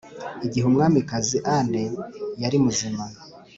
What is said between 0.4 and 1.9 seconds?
igihe umwamikazi anne